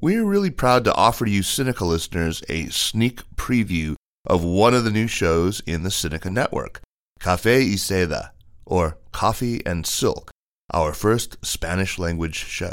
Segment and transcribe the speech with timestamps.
[0.00, 3.94] We're really proud to offer you Sinica listeners a sneak preview
[4.26, 6.80] of one of the new shows in the Sinica network,
[7.20, 8.30] Cafe y Seda,
[8.66, 10.30] or Coffee and Silk,
[10.72, 12.72] our first Spanish language show.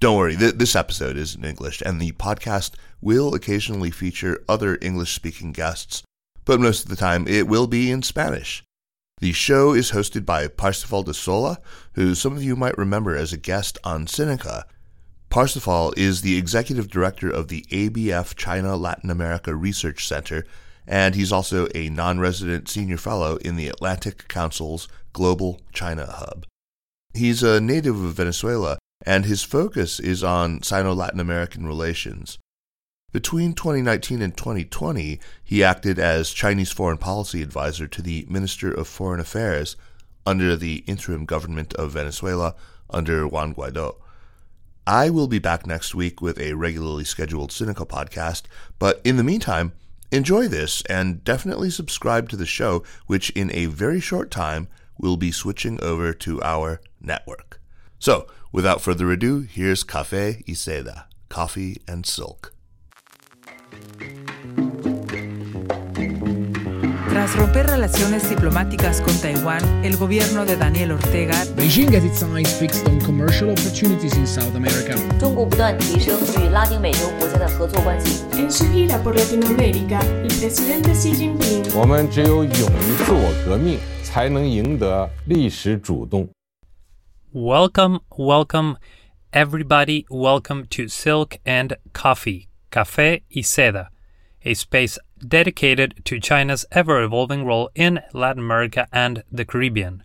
[0.00, 4.78] Don't worry, th- this episode is in English, and the podcast will occasionally feature other
[4.80, 6.04] English speaking guests,
[6.44, 8.62] but most of the time it will be in Spanish.
[9.18, 11.58] The show is hosted by Parsifal D'Sola,
[11.94, 14.62] who some of you might remember as a guest on Sinica.
[15.32, 20.44] Parsifal is the executive director of the ABF China Latin America Research Center
[20.86, 26.44] and he's also a non resident senior fellow in the Atlantic Council's Global China Hub.
[27.14, 32.36] He's a native of Venezuela, and his focus is on Sino Latin American relations.
[33.10, 38.86] Between 2019 and 2020, he acted as Chinese foreign policy advisor to the Minister of
[38.86, 39.76] Foreign Affairs
[40.26, 42.54] under the interim government of Venezuela
[42.90, 43.96] under Juan Guaido.
[44.86, 48.42] I will be back next week with a regularly scheduled Sinica podcast,
[48.78, 49.72] but in the meantime,
[50.12, 55.16] Enjoy this and definitely subscribe to the show, which in a very short time will
[55.16, 57.58] be switching over to our network.
[57.98, 62.52] So, without further ado, here's Cafe y Seda, Coffee and Silk.
[67.11, 72.53] Tras romper relaciones diplomáticas con Taiwán, el gobierno de Daniel Ortega Beijing has its eyes
[72.59, 74.95] fixed on commercial opportunities in South America.
[75.19, 78.23] 中国不断提升与拉丁美洲国家的合作关系。
[78.33, 86.29] En su gira por Latinoamérica, el presidente Xi Jinping 我们只有勇于自我革命，才能赢得历史主动。
[87.33, 88.77] Welcome, welcome,
[89.31, 90.05] everybody.
[90.09, 93.89] Welcome to Silk and Coffee, Café y Seda,
[94.43, 100.02] a space dedicated to China's ever evolving role in Latin America and the Caribbean.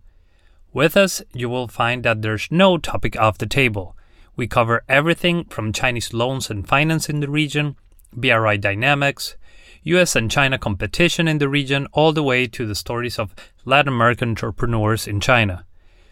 [0.74, 3.96] With us, you will find that there's no topic off the table.
[4.36, 7.76] We cover everything from Chinese loans and finance in the region,
[8.14, 9.36] BRI dynamics,
[9.84, 13.34] US and China competition in the region, all the way to the stories of
[13.66, 15.66] Latin American entrepreneurs in China.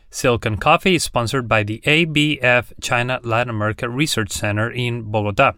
[0.09, 5.55] Silk and Coffee is sponsored by the ABF China Latin America Research Center in Bogota.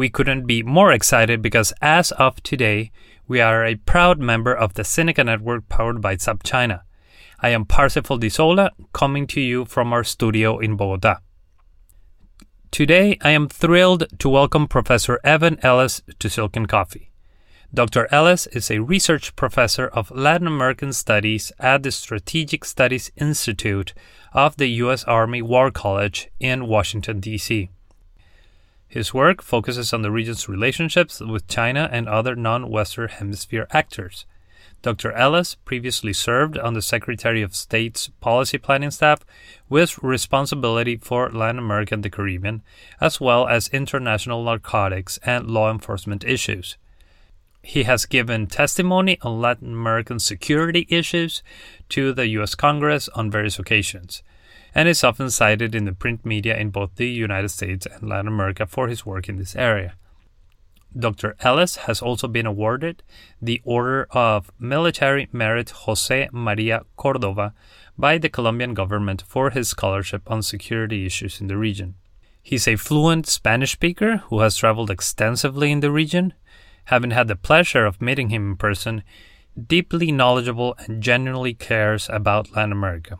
[0.00, 2.90] We couldn't be more excited because as of today,
[3.28, 6.80] we are a proud member of the Sinica network powered by SupChina.
[7.40, 11.18] I am Parsifal D'Sola, coming to you from our studio in Bogota.
[12.70, 17.10] Today, I am thrilled to welcome Professor Evan Ellis to Silk and Coffee.
[17.74, 18.08] Dr.
[18.10, 23.92] Ellis is a research professor of Latin American Studies at the Strategic Studies Institute
[24.32, 25.04] of the U.S.
[25.04, 27.68] Army War College in Washington, D.C.
[28.90, 34.26] His work focuses on the region's relationships with China and other non Western Hemisphere actors.
[34.82, 35.12] Dr.
[35.12, 39.20] Ellis previously served on the Secretary of State's policy planning staff
[39.68, 42.62] with responsibility for Latin America and the Caribbean,
[43.00, 46.76] as well as international narcotics and law enforcement issues.
[47.62, 51.44] He has given testimony on Latin American security issues
[51.90, 52.56] to the U.S.
[52.56, 54.24] Congress on various occasions,
[54.74, 58.28] and is often cited in the print media in both the United States and Latin
[58.28, 59.94] America for his work in this area.
[60.98, 61.36] Dr.
[61.40, 63.02] Ellis has also been awarded
[63.40, 67.54] the Order of Military Merit Jose Maria Cordova
[67.96, 71.94] by the Colombian government for his scholarship on security issues in the region.
[72.42, 76.34] He's a fluent Spanish speaker who has traveled extensively in the region,
[76.86, 79.04] having had the pleasure of meeting him in person,
[79.66, 83.18] deeply knowledgeable and genuinely cares about Latin America.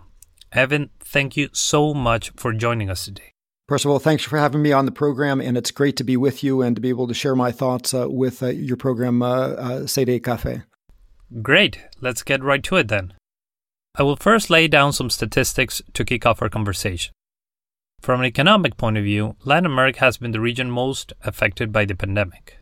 [0.53, 3.33] Evan, thank you so much for joining us today.
[3.69, 6.17] First of all, thanks for having me on the program, and it's great to be
[6.17, 9.23] with you and to be able to share my thoughts uh, with uh, your program,
[9.23, 10.63] uh, uh, Seda Cafe.
[11.41, 11.79] Great.
[12.01, 13.15] Let's get right to it then.
[13.95, 17.13] I will first lay down some statistics to kick off our conversation.
[18.01, 21.85] From an economic point of view, Latin America has been the region most affected by
[21.85, 22.59] the pandemic.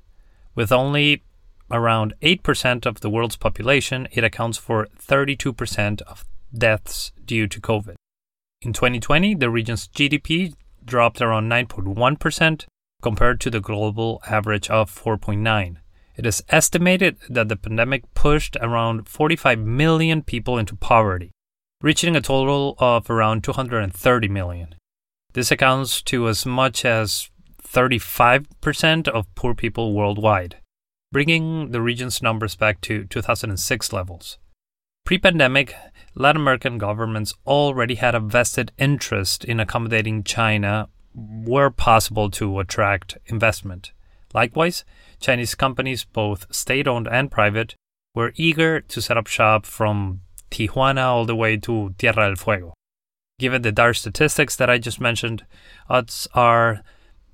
[0.55, 1.23] With only
[1.71, 6.27] around 8% of the world's population, it accounts for 32% of
[6.57, 7.95] deaths due to COVID.
[8.63, 10.55] In 2020, the region's GDP
[10.85, 12.67] dropped around 9.1%
[13.03, 15.77] compared to the global average of 4.9.
[16.17, 21.31] It is estimated that the pandemic pushed around 45 million people into poverty,
[21.81, 24.75] reaching a total of around 230 million.
[25.35, 27.31] This accounts to as much as
[27.63, 30.57] 35% of poor people worldwide,
[31.13, 34.39] bringing the region's numbers back to 2006 levels.
[35.09, 35.75] Pre pandemic,
[36.15, 43.17] Latin American governments already had a vested interest in accommodating China where possible to attract
[43.25, 43.93] investment.
[44.35, 44.85] Likewise,
[45.19, 47.75] Chinese companies, both state owned and private,
[48.15, 50.21] were eager to set up shop from
[50.51, 52.75] Tijuana all the way to Tierra del Fuego.
[53.39, 55.47] Given the dire statistics that I just mentioned,
[55.89, 56.83] odds are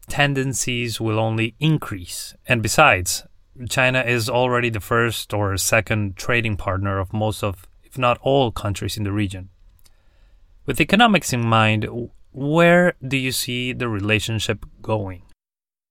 [0.07, 2.37] tendencies will only increase.
[2.47, 3.25] And besides,
[3.69, 8.51] China is already the first or second trading partner of most of, if not all,
[8.51, 9.49] countries in the region.
[10.67, 11.87] With economics in mind,
[12.33, 15.23] where do you see the relationship going?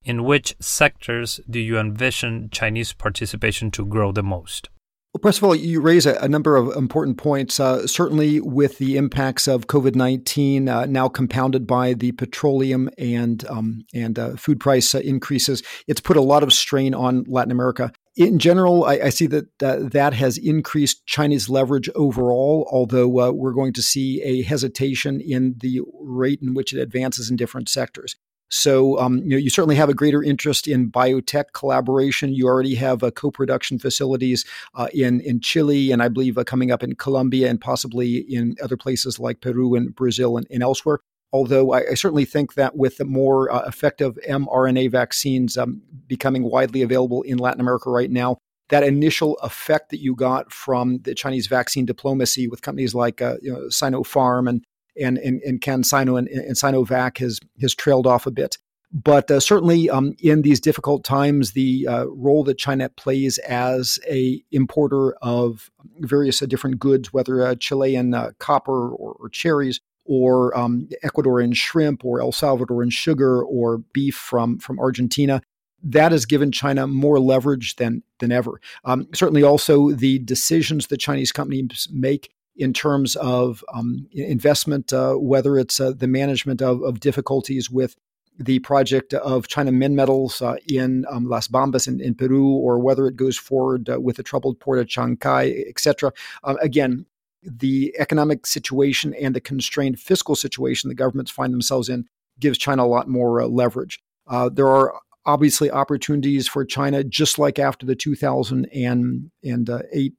[0.03, 4.67] In which sectors do you envision Chinese participation to grow the most?
[5.13, 7.59] Well, first of all, you raise a, a number of important points.
[7.59, 13.47] Uh, certainly, with the impacts of COVID nineteen uh, now compounded by the petroleum and
[13.47, 17.51] um, and uh, food price uh, increases, it's put a lot of strain on Latin
[17.51, 17.91] America.
[18.15, 22.67] In general, I, I see that that has increased Chinese leverage overall.
[22.71, 27.29] Although uh, we're going to see a hesitation in the rate in which it advances
[27.29, 28.15] in different sectors.
[28.55, 32.35] So um, you know you certainly have a greater interest in biotech collaboration.
[32.35, 34.45] You already have uh, co-production facilities
[34.75, 38.55] uh, in in Chile, and I believe uh, coming up in Colombia, and possibly in
[38.61, 40.99] other places like Peru and Brazil and, and elsewhere.
[41.31, 46.43] Although I, I, certainly think that with the more uh, effective mRNA vaccines um, becoming
[46.43, 48.37] widely available in Latin America right now,
[48.69, 53.37] that initial effect that you got from the Chinese vaccine diplomacy with companies like uh,
[53.41, 54.63] you know, Sinopharm and
[54.99, 58.57] and and, and CanSino and, and Sinovac has has trailed off a bit.
[58.93, 63.97] But uh, certainly, um, in these difficult times, the uh, role that China plays as
[64.07, 69.81] a importer of various uh, different goods, whether uh, Chilean uh, copper or, or, cherries,
[70.05, 75.41] or um, Ecuadorian shrimp, or El Salvadoran sugar, or beef from from Argentina,
[75.81, 78.61] that has given China more leverage than than ever.
[78.85, 85.13] Um, certainly, also the decisions that Chinese companies make in terms of um, investment, uh,
[85.13, 87.95] whether it's uh, the management of, of, difficulties with
[88.37, 93.07] the project of China Minmetals uh, in um, Las Bambas in, in, Peru, or whether
[93.07, 96.11] it goes forward uh, with the troubled port of Chancay, etc.
[96.43, 97.05] Um, again,
[97.43, 102.05] the economic situation and the constrained fiscal situation the governments find themselves in
[102.39, 104.01] gives China a lot more uh, leverage.
[104.27, 104.93] Uh, there are
[105.25, 110.13] obviously opportunities for China, just like after the 2008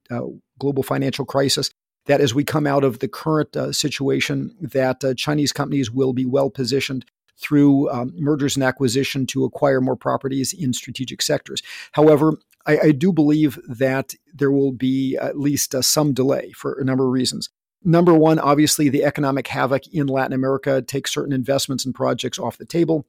[0.59, 1.71] global financial crisis
[2.06, 6.12] that as we come out of the current uh, situation, that uh, Chinese companies will
[6.12, 7.05] be well positioned
[7.39, 11.62] through um, mergers and acquisition to acquire more properties in strategic sectors.
[11.93, 12.35] However,
[12.67, 16.85] I, I do believe that there will be at least uh, some delay for a
[16.85, 17.49] number of reasons.
[17.83, 22.56] Number one, obviously, the economic havoc in Latin America takes certain investments and projects off
[22.56, 23.06] the table.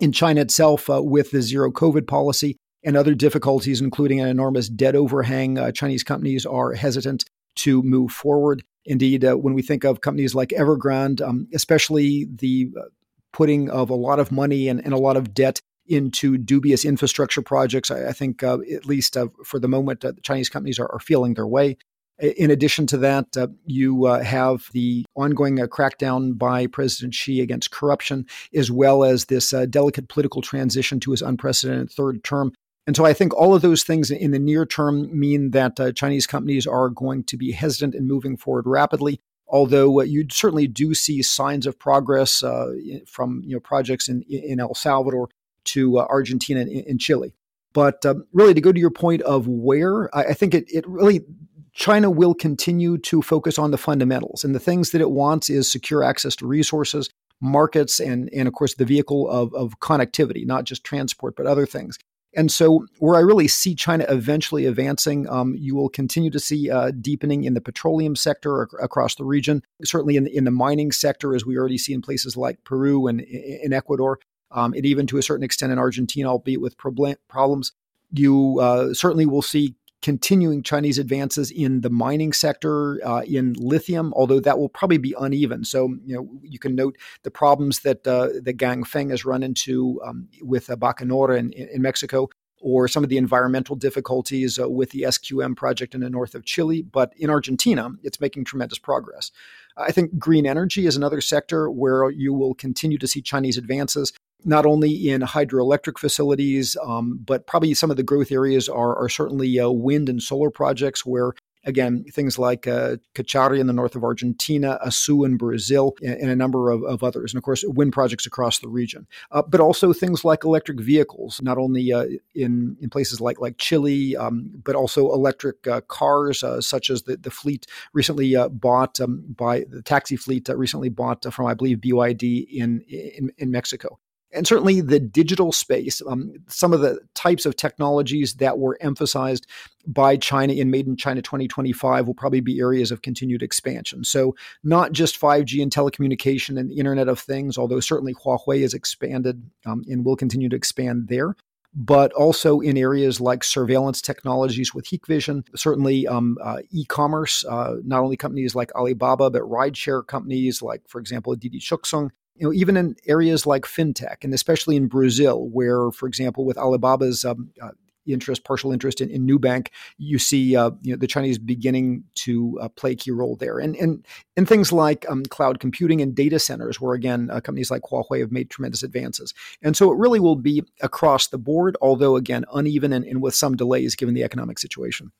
[0.00, 4.68] In China itself, uh, with the zero COVID policy and other difficulties, including an enormous
[4.68, 7.24] debt overhang, uh, Chinese companies are hesitant
[7.56, 8.62] to move forward.
[8.86, 12.84] Indeed, uh, when we think of companies like Evergrande, um, especially the uh,
[13.32, 17.42] putting of a lot of money and, and, a lot of debt into dubious infrastructure
[17.42, 20.90] projects, I, I think, uh, at least uh, for the moment, uh, Chinese companies are,
[20.92, 21.76] are, feeling their way.
[22.20, 28.26] In addition to that, uh, you have the ongoing crackdown by President Xi against corruption,
[28.54, 32.52] as well as this delicate political transition to his unprecedented third term
[32.86, 35.92] and so I think all of those things in the near term mean that uh,
[35.92, 39.20] Chinese companies are going to be hesitant in moving forward rapidly.
[39.48, 42.72] Although uh, you certainly do see signs of progress uh,
[43.06, 45.28] from you know projects in in El Salvador
[45.64, 47.34] to uh, Argentina and, and, Chile.
[47.72, 50.86] But um, really, to go to your point of where, I, I think it, it
[50.86, 51.24] really
[51.72, 54.44] China will continue to focus on the fundamentals.
[54.44, 57.10] And the things that it wants is secure access to resources,
[57.40, 61.66] markets, and, and of course, the vehicle of, of connectivity, not just transport, but other
[61.66, 61.98] things.
[62.36, 66.70] And so, where I really see China eventually advancing, um, you will continue to see
[66.70, 69.62] uh, deepening in the petroleum sector ac- across the region.
[69.84, 73.20] Certainly in, in the mining sector, as we already see in places like Peru and
[73.20, 74.18] in Ecuador,
[74.50, 77.72] um, and even to a certain extent in Argentina, albeit with problem- problems.
[78.12, 84.12] You uh, certainly will see continuing Chinese advances in the mining sector, uh, in lithium,
[84.14, 85.64] although that will probably be uneven.
[85.64, 90.02] So, you know, you can note the problems that uh, the Ganfeng has run into
[90.04, 92.28] um, with uh, Bacanora in, in Mexico,
[92.60, 96.44] or some of the environmental difficulties uh, with the SQM project in the north of
[96.44, 96.82] Chile.
[96.82, 99.30] But in Argentina, it's making tremendous progress.
[99.76, 104.12] I think green energy is another sector where you will continue to see Chinese advances
[104.44, 109.08] not only in hydroelectric facilities, um, but probably some of the growth areas are, are
[109.08, 111.32] certainly uh, wind and solar projects where
[111.64, 116.36] Again, things like uh, Cauchari in the north of Argentina, Açu in Brazil, and, a
[116.36, 117.32] number of, of, others.
[117.32, 119.06] And of course, wind projects across the region.
[119.30, 123.58] Uh, but also things like electric vehicles, not only uh, in, in places like, like
[123.58, 128.48] Chile, um, but also electric uh, cars, uh, such as the, the fleet recently uh,
[128.48, 133.50] bought um, by the taxi fleet recently bought from, I believe, BYD in, in, in
[133.50, 133.98] Mexico
[134.34, 139.46] and certainly the digital space, um, some of the types of technologies that were emphasized
[139.86, 144.04] by China in Made in China 2025 will probably be areas of continued expansion.
[144.04, 148.74] So, not just 5G and telecommunication and the Internet of Things, although certainly Huawei has
[148.74, 151.36] expanded um, and will continue to expand there.
[151.76, 158.00] But also in areas like surveillance technologies with Hikvision, certainly um, uh, e-commerce, uh, not
[158.00, 162.76] only companies like Alibaba, but rideshare companies like, for example, Didi Chuxing, you know, even
[162.76, 167.70] in areas like fintech, and especially in Brazil, where, for example, with Alibaba's um, uh,
[168.06, 172.58] interest, partial interest in, in Nubank, you see uh, you know, the Chinese beginning to
[172.60, 173.58] uh, play a key role there.
[173.58, 177.70] And, and, and things like um, cloud computing and data centers, where again, uh, companies
[177.70, 179.32] like Huawei have made tremendous advances.
[179.62, 183.34] And so it really will be across the board, although again, uneven and, and with
[183.34, 185.12] some delays given the economic situation.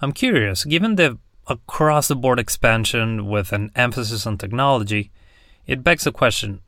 [0.00, 5.12] I'm curious, given the across the board expansion with an emphasis on technology,
[5.66, 6.60] it begs the question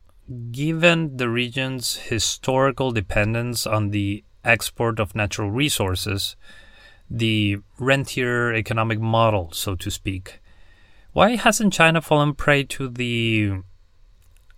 [0.51, 6.35] given the region's historical dependence on the export of natural resources,
[7.09, 10.41] the rentier economic model, so to speak,
[11.13, 13.53] why hasn't China fallen prey to the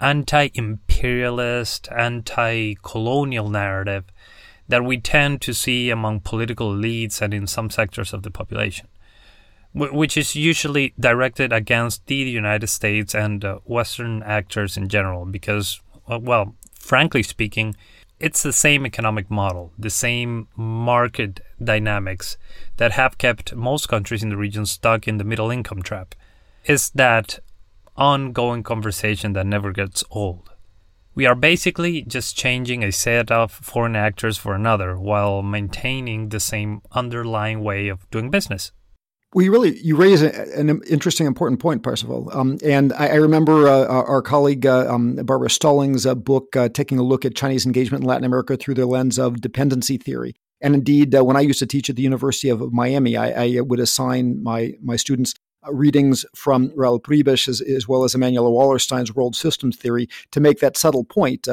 [0.01, 4.05] anti imperialist, anti colonial narrative
[4.67, 8.88] that we tend to see among political elites and in some sectors of the population?
[9.74, 15.80] Which is usually directed against the United States and uh, Western actors in general, because,
[16.08, 17.76] uh, well, frankly speaking,
[18.20, 22.38] it's the same economic model, the same market dynamics
[22.78, 26.16] that have kept most countries in the region stuck in the middle income trap.
[26.66, 27.40] Is that
[28.00, 30.50] ongoing conversation that never gets old.
[31.14, 36.40] We are basically just changing a set of foreign actors for another while maintaining the
[36.40, 38.72] same underlying way of doing business.
[39.33, 42.33] Well, you really you raise an interesting, important point, Parsifal.
[42.33, 46.69] Um, and I, I remember uh, our colleague uh, um, Barbara Stallings' uh, book uh,
[46.69, 50.36] taking a look at Chinese engagement in Latin America through the lens of dependency theory.
[50.62, 53.59] And indeed, uh, when I used to teach at the University of Miami, I, I
[53.62, 55.36] would assign my my students
[55.67, 60.39] uh, readings from Raul Prebisch as, as, well as Immanuel Wallerstein's world systems theory to
[60.39, 61.48] make that subtle point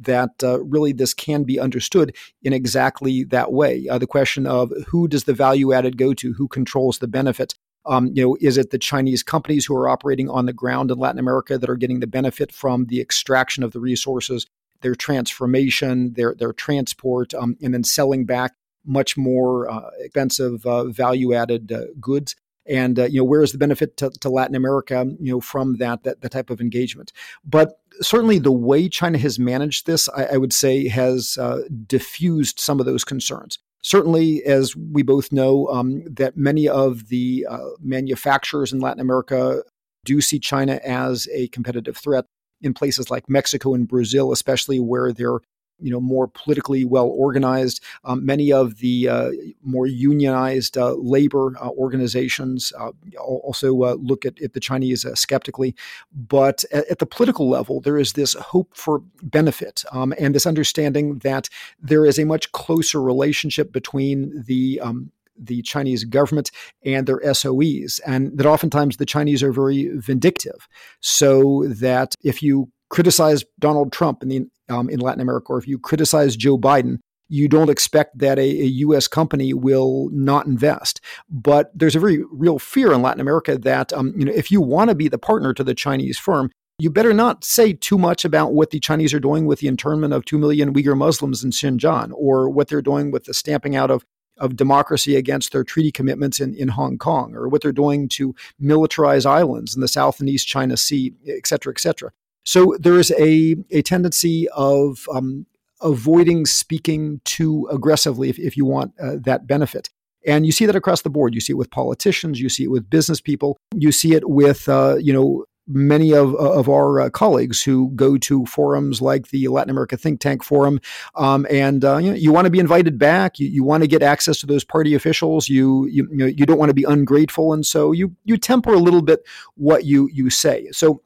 [0.00, 3.86] that uh, really this can be understood in exactly that way.
[3.88, 7.54] Uh, the question of who does the value added go to, who controls the benefit.
[7.86, 10.98] Um, you know, is it the Chinese companies who are operating on the ground in
[10.98, 14.46] Latin America that are getting the benefit from the extraction of the resources,
[14.80, 18.52] their transformation, their their transport, um, and then selling back
[18.86, 22.36] much more uh, expensive uh, value added uh, goods?
[22.66, 25.76] And uh, you know where is the benefit to, to, Latin America you know from
[25.76, 27.12] that, that that type of engagement?
[27.44, 32.58] But certainly the way China has managed this I, I would say has uh, diffused
[32.58, 33.58] some of those concerns.
[33.82, 39.62] Certainly as we both know um, that many of the uh, manufacturers in Latin America
[40.04, 42.24] do see China as a competitive threat
[42.62, 45.40] in places like Mexico and Brazil especially where they're
[45.80, 47.82] you know more politically well organized.
[48.04, 49.30] Um, many of the uh,
[49.62, 55.14] more unionized uh, labor uh, organizations uh, also uh, look at, at, the Chinese uh,
[55.14, 55.74] skeptically.
[56.12, 60.46] But at, at, the political level, there is this hope for benefit um, and this
[60.46, 61.48] understanding that
[61.80, 66.52] there is a much closer relationship between the um, the Chinese government
[66.84, 70.68] and their SOEs, and that oftentimes the Chinese are very vindictive.
[71.00, 75.66] So that if you criticize Donald Trump in the um, in Latin America, or if
[75.66, 79.08] you criticize Joe Biden, you don't expect that a, a, U.S.
[79.08, 81.00] company will not invest.
[81.28, 84.60] But there's a very real fear in Latin America that um, you know if you
[84.60, 88.24] want to be the partner to the Chinese firm, you better not say too much
[88.24, 91.50] about what the Chinese are doing with the internment of two million Uyghur Muslims in
[91.50, 94.04] Xinjiang, or what they're doing with the stamping out of
[94.38, 98.34] of democracy against their treaty commitments in, in Hong Kong, or what they're doing to
[98.62, 102.12] militarize islands in the South and East China Sea, et cetera, et cetera.
[102.44, 105.46] So there is a, a tendency of um,
[105.80, 109.90] avoiding speaking too aggressively if, if you want uh, that benefit.
[110.26, 111.34] And you see that across the board.
[111.34, 114.68] You see it with politicians, you see it with business people, you see it with,
[114.68, 119.48] uh, you know, many of, of our uh, colleagues who go to forums like the
[119.48, 120.80] Latin America Think Tank Forum,
[121.14, 123.38] um, and uh, you, know, you want to be invited back.
[123.38, 125.48] You, you want to get access to those party officials.
[125.48, 128.74] You you you, know, you don't want to be ungrateful, and so you you temper
[128.74, 129.20] a little bit
[129.54, 130.68] what you you say.
[130.72, 131.02] So.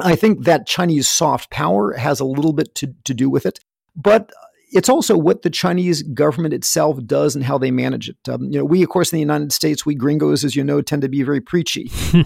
[0.00, 3.60] I think that Chinese soft power has a little bit to, to do with it.
[3.94, 4.32] But
[4.72, 8.16] it's also what the Chinese government itself does and how they manage it.
[8.28, 10.82] Um, you know, we of course in the United States, we gringos, as you know,
[10.82, 11.90] tend to be very preachy.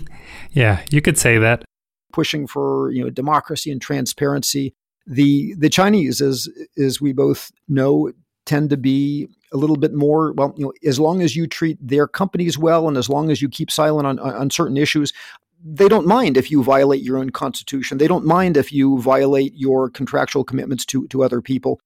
[0.53, 1.65] yeah, you could say that.
[2.13, 4.75] Pushing for you know democracy and transparency.
[5.07, 6.49] The the Chinese, as
[6.79, 8.13] as we both know,
[8.47, 10.55] tend to be a little bit more well.
[10.57, 13.51] You know, as long as you treat their companies well, and as long as you
[13.51, 15.13] keep silent on on certain issues,
[15.65, 17.99] they don't mind if you violate your own constitution.
[17.99, 21.81] They don't mind if you violate your contractual commitments to to other people.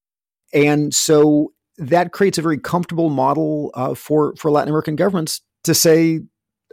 [0.53, 5.73] And so that creates a very comfortable model uh, for for Latin American governments to
[5.73, 6.21] say,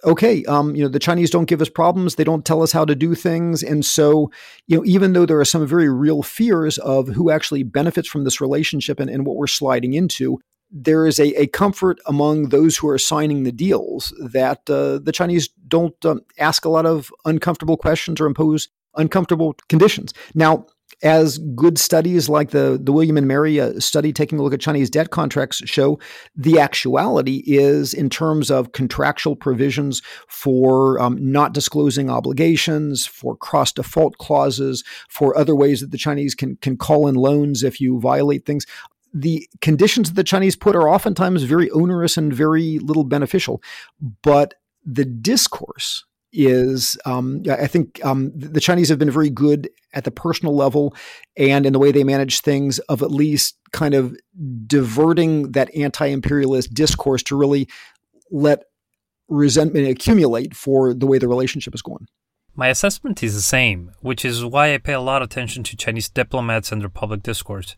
[0.05, 2.85] okay, um, you know, the Chinese don't give us problems, they don't tell us how
[2.85, 4.31] to do things, and so
[4.67, 8.25] you know, even though there are some very real fears of who actually benefits from
[8.25, 10.39] this relationship and, and what we're sliding into.
[10.71, 15.13] There is a, a comfort among those who are signing the deals that uh, the
[15.13, 20.13] Chinese don't um, ask a lot of uncomfortable questions or impose uncomfortable conditions.
[20.35, 20.67] Now,
[21.03, 24.61] as good studies like the, the William and Mary uh, study taking a look at
[24.61, 25.99] Chinese debt contracts show,
[26.37, 33.73] the actuality is in terms of contractual provisions for um, not disclosing obligations, for cross
[33.73, 37.99] default clauses, for other ways that the Chinese can, can call in loans if you
[38.01, 38.67] violate things
[39.13, 43.63] the conditions that the Chinese put are oftentimes very onerous and very little beneficial.
[44.23, 50.05] But the discourse is um, I think um, the Chinese have been very good at
[50.05, 50.95] the personal level
[51.37, 54.17] and in the way they manage things of at least kind of
[54.67, 57.69] diverting that anti-imperialist discourse to really
[58.31, 58.63] let
[59.29, 62.07] resentment accumulate for the way the relationship is going.
[62.55, 65.77] My assessment is the same, which is why I pay a lot of attention to
[65.77, 67.77] Chinese diplomats and their public discourse.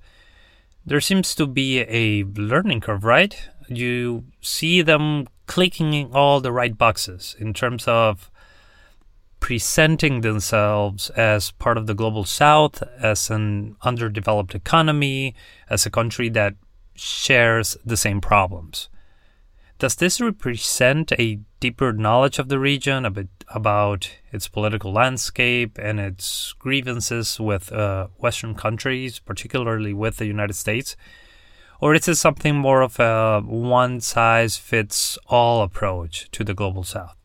[0.85, 3.37] There seems to be a learning curve, right?
[3.69, 8.31] You see them clicking all the right boxes in terms of
[9.39, 15.35] presenting themselves as part of the global south, as an underdeveloped economy,
[15.69, 16.55] as a country that
[16.95, 18.89] shares the same problems.
[19.83, 25.77] Does this represent a deeper knowledge of the region, a bit about its political landscape
[25.77, 30.95] and its grievances with uh, Western countries, particularly with the United States?
[31.81, 36.85] Or is it something more of a one size fits all approach to the global
[36.85, 37.17] south?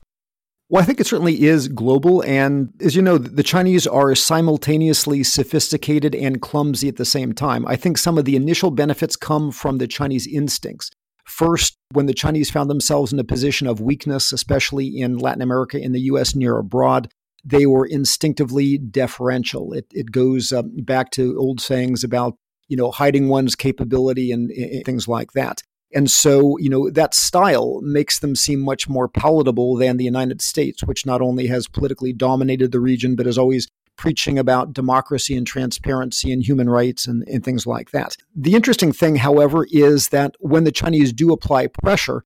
[0.67, 2.23] Well, I think it certainly is global.
[2.23, 7.67] And as you know, the Chinese are simultaneously sophisticated and clumsy at the same time.
[7.67, 10.89] I think some of the initial benefits come from the Chinese instincts.
[11.27, 15.77] First, when the Chinese found themselves in a position of weakness, especially in Latin America,
[15.77, 17.11] in the US, near abroad,
[17.43, 19.73] they were instinctively deferential.
[19.73, 22.35] It, it goes uh, back to old sayings about
[22.67, 25.61] you know hiding one's capability and, and things like that.
[25.93, 30.41] And so, you know, that style makes them seem much more palatable than the United
[30.41, 35.35] States, which not only has politically dominated the region, but has always preaching about democracy
[35.35, 38.15] and transparency and human rights and, and things like that.
[38.35, 42.23] The interesting thing, however, is that when the Chinese do apply pressure,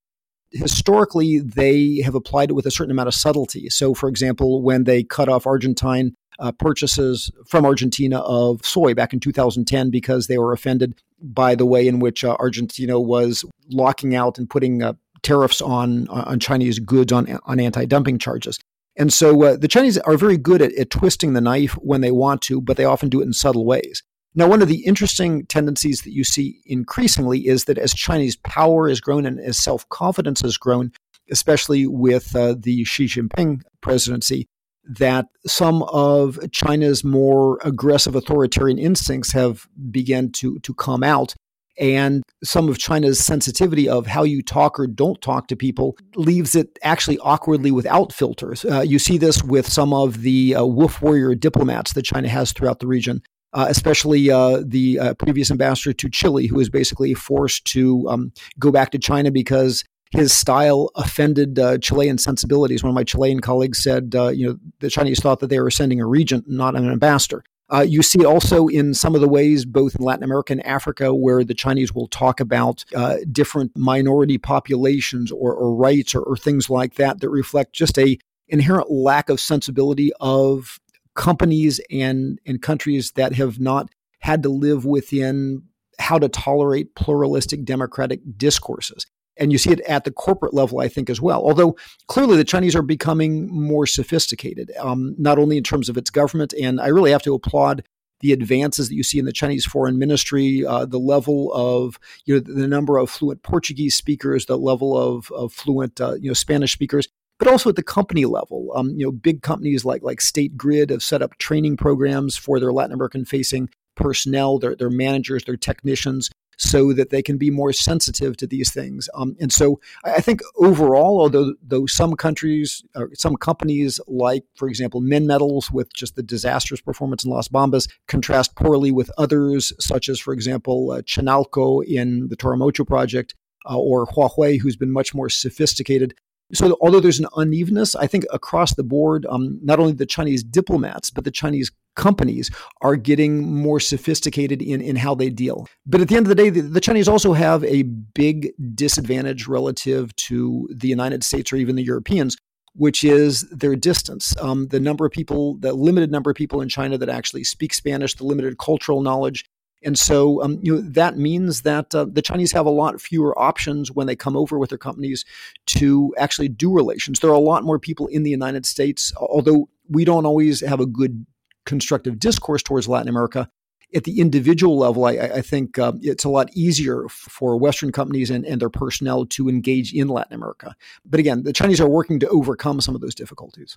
[0.52, 3.68] historically they have applied it with a certain amount of subtlety.
[3.70, 9.12] So, for example, when they cut off Argentine uh, purchases from Argentina of soy back
[9.12, 14.14] in 2010 because they were offended by the way in which uh, Argentina was locking
[14.14, 18.58] out and putting uh, tariffs on on Chinese goods on on anti-dumping charges.
[18.96, 22.10] And so uh, the Chinese are very good at, at twisting the knife when they
[22.10, 24.02] want to, but they often do it in subtle ways.
[24.34, 28.88] Now, one of the interesting tendencies that you see increasingly is that as Chinese power
[28.88, 30.92] has grown and as self confidence has grown,
[31.30, 34.48] especially with uh, the Xi Jinping presidency,
[34.84, 41.34] that some of China's more aggressive authoritarian instincts have begun to, to come out.
[41.78, 46.54] And some of China's sensitivity of how you talk or don't talk to people leaves
[46.54, 48.64] it actually awkwardly without filters.
[48.64, 52.52] Uh, you see this with some of the uh, wolf warrior diplomats that China has
[52.52, 53.22] throughout the region.
[53.54, 58.32] Uh, especially uh, the uh, previous ambassador to Chile, who was basically forced to um,
[58.58, 62.82] go back to China because his style offended uh, Chilean sensibilities.
[62.82, 65.70] One of my Chilean colleagues said, uh, you know, the Chinese thought that they were
[65.70, 67.44] sending a regent, not an ambassador.
[67.70, 71.14] Uh, you see also in some of the ways, both in Latin America and Africa,
[71.14, 76.36] where the Chinese will talk about uh, different minority populations or, or rights or, or
[76.36, 80.78] things like that that reflect just a inherent lack of sensibility of
[81.14, 83.88] companies and and countries that have not
[84.20, 85.62] had to live within
[85.98, 89.06] how to tolerate pluralistic democratic discourses.
[89.38, 91.42] And you see it at the corporate level, I think, as well.
[91.42, 96.10] Although clearly the Chinese are becoming more sophisticated, um, not only in terms of its
[96.10, 97.82] government, and I really have to applaud
[98.20, 102.34] the advances that you see in the Chinese foreign ministry, uh, the level of you
[102.34, 106.34] know the number of fluent Portuguese speakers, the level of, of fluent uh, you know
[106.34, 108.72] Spanish speakers, but also at the company level.
[108.74, 112.60] Um, you know, big companies like like State Grid have set up training programs for
[112.60, 117.50] their Latin American facing personnel, their their managers, their technicians so that they can be
[117.50, 119.08] more sensitive to these things.
[119.14, 124.68] Um, and so I think overall, although though some countries, or some companies like, for
[124.68, 130.08] example, Minmetals with just the disastrous performance in Las Bambas contrast poorly with others, such
[130.08, 133.34] as, for example, uh, Chinalco in the Toromocho project,
[133.68, 136.14] uh, or Huawei, who's been much more sophisticated.
[136.52, 140.42] So, although there's an unevenness, I think across the board, um, not only the Chinese
[140.44, 142.50] diplomats, but the Chinese companies
[142.80, 145.66] are getting more sophisticated in, in how they deal.
[145.86, 149.46] But at the end of the day, the, the, Chinese also have a big disadvantage
[149.46, 152.36] relative to the United States or even the Europeans,
[152.74, 154.34] which is their distance.
[154.40, 157.74] Um, the number of people, the limited number of people in China that actually speak
[157.74, 159.44] Spanish, the limited cultural knowledge,
[159.84, 163.36] and so, um, you know, that means that uh, the Chinese have a lot fewer
[163.38, 165.24] options when they come over with their companies
[165.66, 167.20] to actually do relations.
[167.20, 170.80] There are a lot more people in the United States, although we don't always have
[170.80, 171.26] a good
[171.64, 173.48] constructive discourse towards Latin America.
[173.94, 178.30] At the individual level, I, I think uh, it's a lot easier for Western companies
[178.30, 180.74] and, and their personnel to engage in Latin America.
[181.04, 183.76] But again, the Chinese are working to overcome some of those difficulties.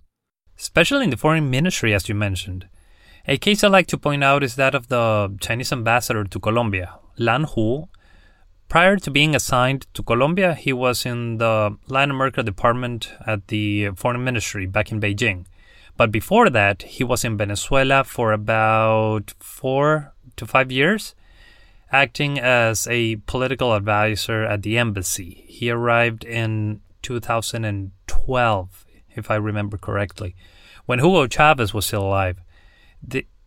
[0.58, 2.69] Especially in the foreign ministry, as you mentioned.
[3.28, 7.00] A case I like to point out is that of the Chinese ambassador to Colombia,
[7.17, 7.89] Lan Hu.
[8.69, 13.89] Prior to being assigned to Colombia, he was in the Latin America department at the
[13.95, 15.45] foreign ministry back in Beijing.
[15.97, 21.15] But before that, he was in Venezuela for about four to five years,
[21.91, 25.45] acting as a political advisor at the embassy.
[25.47, 30.36] He arrived in 2012, if I remember correctly,
[30.86, 32.41] when Hugo Chavez was still alive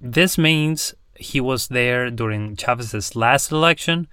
[0.00, 4.08] this means he was there during Chavez's last election,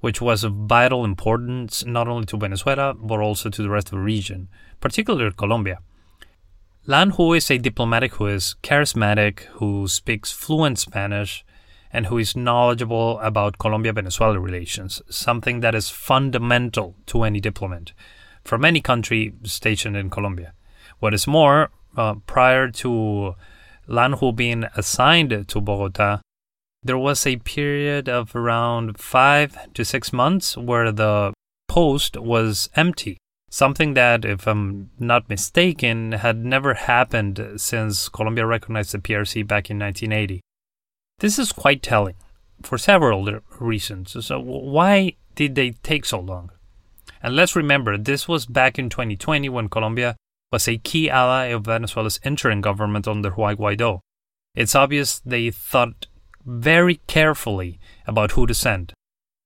[0.00, 3.92] which was of vital importance not only to Venezuela but also to the rest of
[3.92, 4.48] the region,
[4.80, 5.78] particularly Colombia.
[6.90, 11.44] Lan Hu is a diplomatic who is charismatic, who speaks fluent Spanish,
[11.92, 17.92] and who is knowledgeable about Colombia Venezuela relations, something that is fundamental to any diplomat
[18.42, 20.54] from any country stationed in Colombia.
[20.98, 23.34] What is more, uh, prior to
[23.86, 26.22] Lan Hu being assigned to Bogota,
[26.82, 31.34] there was a period of around five to six months where the
[31.68, 33.18] post was empty.
[33.50, 39.70] Something that, if I'm not mistaken, had never happened since Colombia recognized the PRC back
[39.70, 40.42] in 1980.
[41.18, 42.16] This is quite telling
[42.62, 44.16] for several reasons.
[44.26, 46.50] So, why did they take so long?
[47.22, 50.16] And let's remember, this was back in 2020 when Colombia
[50.52, 54.00] was a key ally of Venezuela's interim government under Juan Guaido.
[54.54, 56.06] It's obvious they thought
[56.44, 58.92] very carefully about who to send.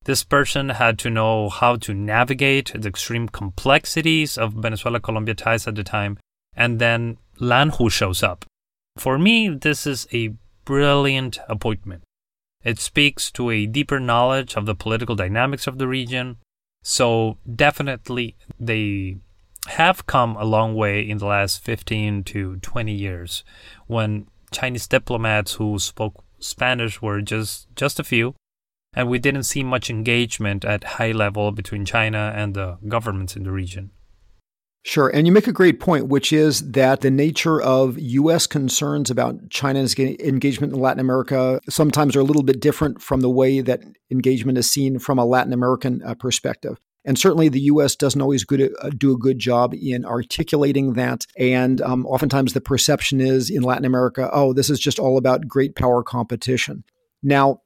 [0.04, 5.68] This person had to know how to navigate the extreme complexities of Venezuela Colombia ties
[5.68, 6.18] at the time,
[6.54, 8.44] and then Lan Hu shows up.
[8.96, 10.34] For me, this is a
[10.64, 12.02] brilliant appointment.
[12.64, 16.36] It speaks to a deeper knowledge of the political dynamics of the region,
[16.82, 19.18] so definitely they
[19.66, 23.44] have come a long way in the last 15 to 20 years
[23.86, 28.34] when Chinese diplomats who spoke Spanish were just just a few
[28.94, 33.44] and we didn't see much engagement at high level between China and the governments in
[33.44, 33.90] the region.
[34.84, 35.08] Sure.
[35.08, 38.48] And you make a great point, which is that the nature of U.S.
[38.48, 43.30] concerns about China's engagement in Latin America sometimes are a little bit different from the
[43.30, 46.80] way that engagement is seen from a Latin American uh, perspective.
[47.04, 47.94] And certainly the U.S.
[47.94, 51.26] doesn't always good, uh, do a good job in articulating that.
[51.38, 55.46] And um, oftentimes the perception is in Latin America, oh, this is just all about
[55.46, 56.82] great power competition.
[57.22, 57.61] Now,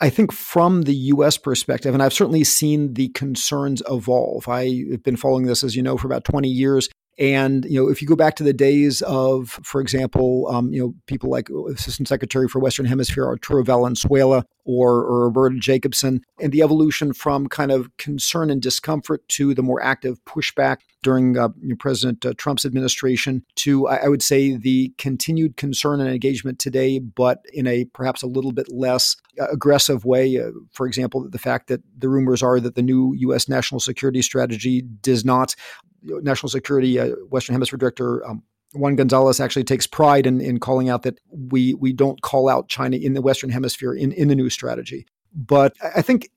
[0.00, 4.48] I think from the US perspective, and I've certainly seen the concerns evolve.
[4.48, 6.88] I've been following this, as you know, for about 20 years.
[7.18, 10.80] And you know, if you go back to the days of, for example, um, you
[10.80, 16.52] know, people like Assistant Secretary for Western Hemisphere Arturo Valenzuela or, or Roberta Jacobson, and
[16.52, 21.48] the evolution from kind of concern and discomfort to the more active pushback during uh,
[21.60, 26.10] you know, President uh, Trump's administration, to I, I would say the continued concern and
[26.10, 30.38] engagement today, but in a perhaps a little bit less uh, aggressive way.
[30.38, 33.48] Uh, for example, the fact that the rumors are that the new U.S.
[33.48, 35.56] national security strategy does not
[36.02, 38.42] national security uh, Western Hemisphere Director um,
[38.74, 42.68] Juan Gonzalez actually takes pride in, in calling out that we we don't call out
[42.68, 45.06] China in the Western Hemisphere in, in the new strategy.
[45.34, 46.30] But I think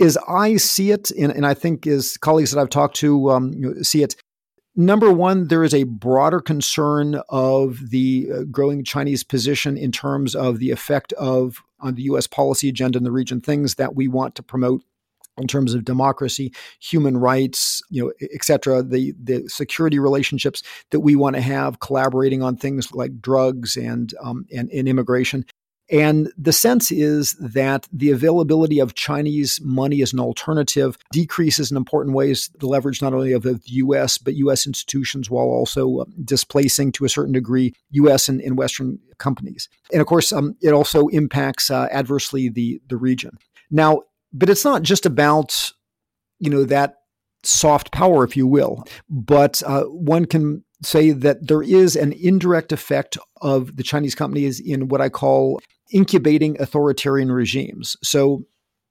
[0.00, 3.52] as I see it, and, and I think as colleagues that I've talked to um,
[3.52, 4.16] you know, see it,
[4.74, 10.34] number one, there is a broader concern of the uh, growing Chinese position in terms
[10.34, 12.26] of the effect of on the U.S.
[12.26, 14.82] policy agenda in the region, things that we want to promote
[15.38, 21.00] in terms of democracy, human rights, you know, et cetera, the, the security relationships that
[21.00, 25.44] we want to have, collaborating on things like drugs and, um, and, and immigration.
[25.90, 31.76] And the sense is that the availability of Chinese money as an alternative decreases in
[31.76, 36.04] important ways the leverage not only of the US, but US institutions while also uh,
[36.24, 39.68] displacing to a certain degree US and, and Western companies.
[39.92, 43.36] And of course, um, it also impacts uh, adversely the, the region.
[43.70, 44.02] Now,
[44.34, 45.72] but it's not just about,
[46.40, 46.96] you know, that
[47.44, 52.72] soft power, if you will, but uh, one can say that there is an indirect
[52.72, 55.60] effect of the Chinese companies in what I call
[55.92, 57.96] incubating authoritarian regimes.
[58.02, 58.44] So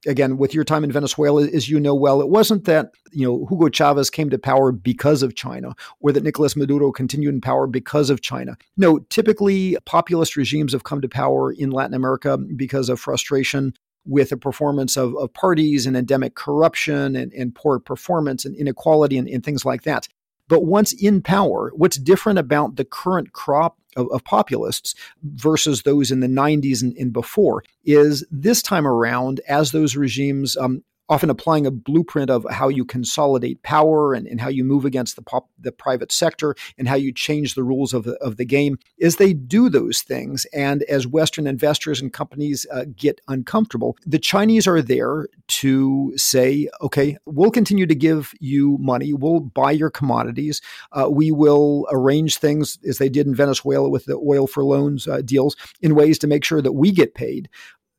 [0.06, 3.46] again, with your time in Venezuela, as you know well, it wasn't that you know
[3.50, 7.68] Hugo Chavez came to power because of China, or that Nicolas Maduro continued in power
[7.68, 8.58] because of China.
[8.78, 13.74] No, typically populist regimes have come to power in Latin America because of frustration
[14.06, 19.18] with a performance of, of parties and endemic corruption and, and poor performance and inequality
[19.18, 20.08] and, and things like that.
[20.48, 26.12] But once in power, what's different about the current crop of, of populists versus those
[26.12, 30.84] in the 90s and, and, before is this time around, as those regimes um,
[31.14, 35.16] often applying a blueprint of how you consolidate power and, and how you move against
[35.16, 38.46] the pop, the private sector and how you change the rules of the, of the
[38.46, 38.78] game.
[38.98, 44.20] Is they do those things and as western investors and companies uh, get uncomfortable the
[44.20, 49.14] chinese are there to say okay we'll continue to give you money.
[49.14, 50.62] We'll buy your commodities.
[50.92, 55.08] Uh, we will arrange things as they did in venezuela with the oil for loans
[55.08, 57.50] uh, deals in ways to make sure that we get paid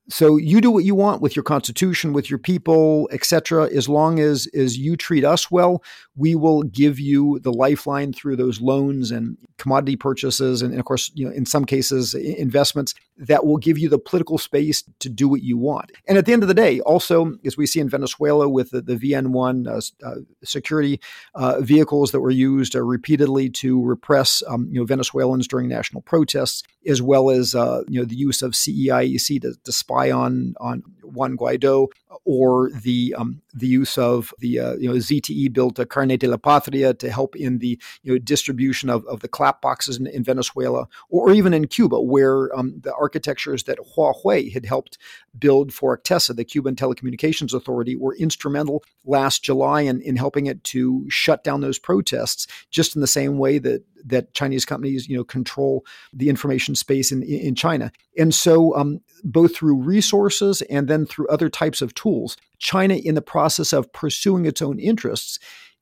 [0.08, 4.18] so you do what you want with your constitution with your people etc as long
[4.18, 5.82] as as you treat us well
[6.16, 10.84] we will give you the lifeline through those loans and commodity purchases and, and of
[10.84, 15.08] course you know in some cases investments that will give you the political space to
[15.08, 15.92] do what you want.
[16.08, 18.82] And at the end of the day also as we see in venezuela with the,
[18.82, 21.00] the vn1 uh, uh, security
[21.34, 26.02] uh, vehicles that were used uh, repeatedly to repress um, you know venezuelans during national
[26.02, 30.54] protests as well as uh, you know the use of CEIEC to, to spy on
[30.61, 31.88] on Juan Guaido
[32.24, 36.26] or the um, the use of the uh, you know ZTE built a Carnet de
[36.26, 40.07] la Patria to help in the you know distribution of, of the clap boxes in,
[40.07, 44.98] in Venezuela or, even in Cuba where um, the architectures that Huawei had helped
[45.38, 50.62] build for ETECSA, the Cuban Telecommunications Authority, were instrumental last July in, in helping it
[50.64, 55.16] to shut down those protests just in the same way that that Chinese companies, you
[55.16, 57.90] know, control the information space in in China.
[58.18, 63.14] And so, um, both through resources and then through other types of tools, China, in
[63.14, 65.38] the process of pursuing its own interests,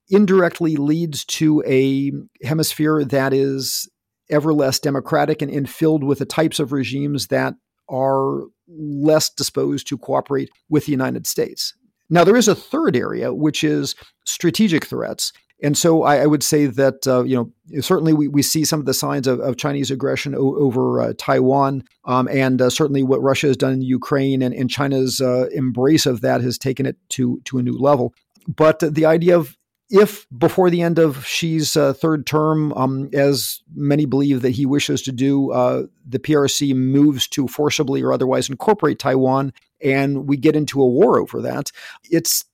[0.08, 2.12] indirectly leads to a
[2.44, 3.88] hemisphere that is
[4.30, 7.54] ever less democratic and, and filled with the types of regimes that
[7.88, 11.74] are less disposed to cooperate with the United States.
[12.08, 13.94] Now, there is a third area, which is
[14.26, 15.32] strategic threats.
[15.62, 18.80] And so I, I would say that, uh, you know, certainly we, we see some
[18.80, 23.02] of the signs of, of Chinese aggression o- over uh, Taiwan, um, and uh, certainly
[23.02, 26.84] what Russia has done in Ukraine and, and China's uh, embrace of that has taken
[26.84, 28.12] it to, to a new level.
[28.48, 29.56] But the idea of
[29.92, 34.64] if before the end of Xi's uh, third term, um, as many believe that he
[34.64, 40.38] wishes to do, uh, the PRC moves to forcibly or otherwise incorporate Taiwan, and we
[40.38, 41.70] get into a war over that,
[42.10, 42.46] it's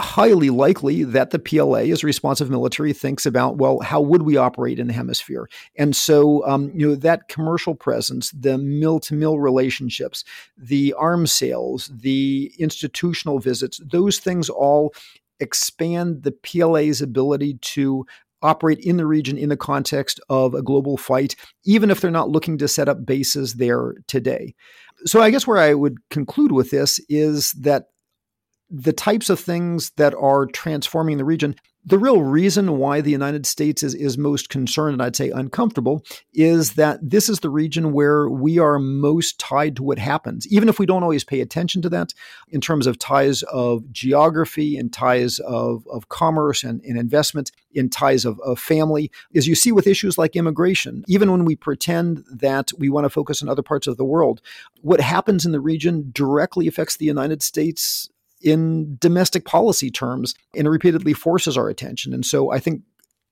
[0.00, 4.36] highly likely that the PLA, as a responsive military, thinks about, well, how would we
[4.36, 5.48] operate in the hemisphere?
[5.76, 10.22] And so, um, you know, that commercial presence, the mill to mill relationships,
[10.56, 14.92] the arms sales, the institutional visits, those things all
[15.40, 18.04] expand the PLA's ability to
[18.42, 22.28] operate in the region in the context of a global fight, even if they're not
[22.28, 24.54] looking to set up bases there today.
[25.06, 27.88] So, I guess where I would conclude with this is that
[28.70, 31.54] the types of things that are transforming the region
[31.88, 36.04] the real reason why the United States is, is most concerned and I'd say uncomfortable
[36.34, 40.68] is that this is the region where we are most tied to what happens, even
[40.68, 42.12] if we don't always pay attention to that
[42.48, 47.88] in terms of ties of geography and ties of, of commerce and, and investment, in
[47.88, 49.10] ties of, of family.
[49.36, 53.10] As you see with issues like immigration, even when we pretend that we want to
[53.10, 54.40] focus on other parts of the world,
[54.80, 58.08] what happens in the region directly affects the United States
[58.42, 62.12] in domestic policy terms and repeatedly forces our attention.
[62.12, 62.82] And so I think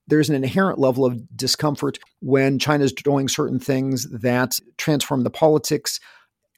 [0.06, 5.30] there's an inherent level of discomfort when China is doing certain things that transform the
[5.30, 6.00] politics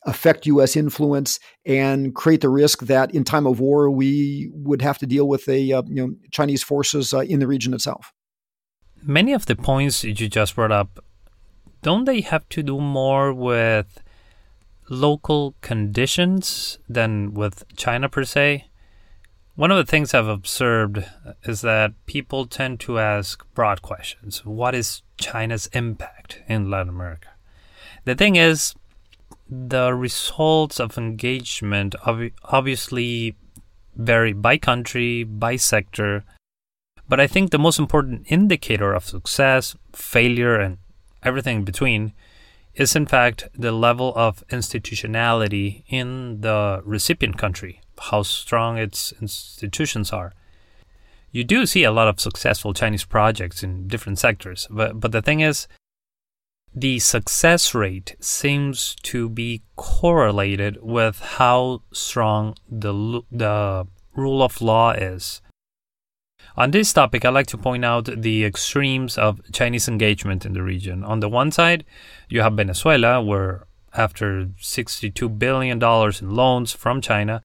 [0.05, 0.77] affect U.S.
[0.77, 5.29] influence and create the risk that in time of war we would have to deal
[5.29, 8.13] with a uh, you know Chinese forces uh, in the region itself.
[9.03, 11.05] Many of the points you just brought up,
[11.83, 14.03] don't they have to do more with
[14.89, 18.69] local conditions than with China per se?
[19.55, 21.05] One of the things I've observed
[21.45, 24.45] is that people tend to ask broad questions.
[24.45, 27.29] What is China's impact in Latin America?
[28.05, 28.75] The thing is,
[29.49, 33.37] the results of engagement ob- obviously
[33.95, 36.25] vary by country, by sector,
[37.09, 40.79] but I think the most important indicator of success, failure, and
[41.23, 42.13] everything in between
[42.77, 50.13] is in fact the level of institutionality in the recipient country, how strong its institutions
[50.13, 50.33] are.
[51.33, 55.23] You do see a lot of successful Chinese projects in different sectors, but, but the
[55.23, 55.67] thing is,
[56.75, 64.93] the success rate seems to be correlated with how strong the, the rule of law
[64.93, 65.41] is.
[66.59, 70.63] On this topic, I'd like to point out the extremes of Chinese engagement in the
[70.63, 71.05] region.
[71.05, 71.85] On the one side,
[72.31, 77.43] you have Venezuela, where after $62 billion in loans from China,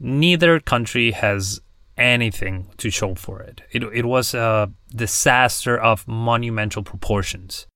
[0.00, 1.60] neither country has
[1.96, 3.60] anything to show for it.
[3.70, 7.68] It, it was a disaster of monumental proportions.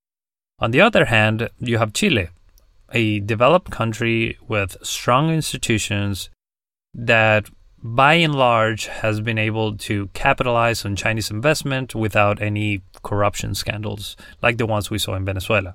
[0.58, 2.30] On the other hand, you have Chile,
[2.92, 6.30] a developed country with strong institutions
[6.94, 7.48] that
[7.84, 14.16] by and large has been able to capitalize on Chinese investment without any corruption scandals
[14.42, 15.74] like the ones we saw in Venezuela.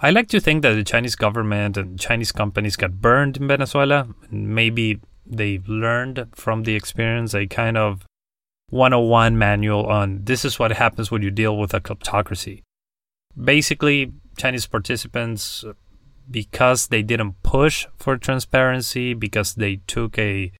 [0.00, 4.06] I like to think that the Chinese government and Chinese companies got burned in Venezuela.
[4.30, 8.04] Maybe they've learned from the experience a kind of
[8.70, 12.62] 101 manual on this is what happens when you deal with a kleptocracy
[13.42, 15.64] basically Chinese participants
[16.30, 20.52] because they didn't push for transparency because they took a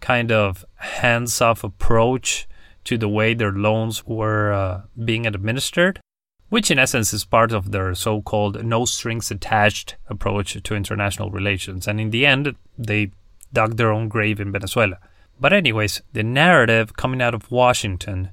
[0.00, 2.46] kind of hands-off approach
[2.84, 6.00] to the way their loans were uh, being administered
[6.48, 11.88] which in essence is part of their so-called no strings attached approach to international relations.
[11.88, 13.10] And in the end they
[13.52, 14.98] dug their own grave in Venezuela.
[15.40, 18.30] But anyways the narrative coming out of Washington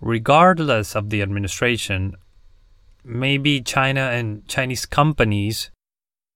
[0.00, 2.16] regardless of the administration
[3.06, 5.70] maybe China and Chinese companies,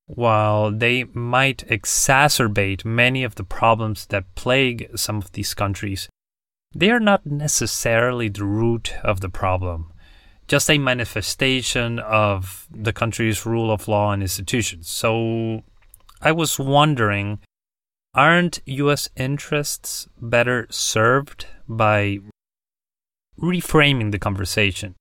[0.09, 6.09] while they might exacerbate many of the problems that plague some of these countries,
[6.75, 9.92] they are not necessarily the root of the problem,
[10.49, 14.88] just a manifestation of the country's rule of law and institutions.
[14.88, 15.62] So
[16.21, 17.38] I was wondering
[18.14, 22.18] aren't US interests better served by
[23.38, 24.97] reframing the conversation?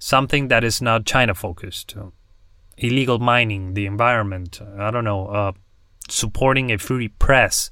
[0.00, 1.94] something that is not China focused.
[2.82, 5.52] Illegal mining, the environment, I don't know, uh,
[6.08, 7.70] supporting a free press,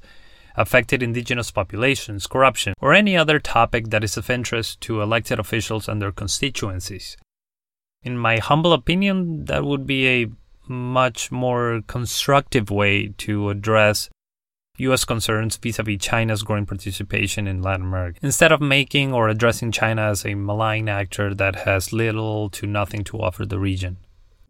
[0.55, 5.87] affected indigenous populations, corruption, or any other topic that is of interest to elected officials
[5.87, 7.17] and their constituencies.
[8.03, 10.27] In my humble opinion, that would be a
[10.67, 14.09] much more constructive way to address
[14.77, 15.03] U.S.
[15.03, 19.71] concerns vis a vis China's growing participation in Latin America, instead of making or addressing
[19.71, 23.97] China as a malign actor that has little to nothing to offer the region.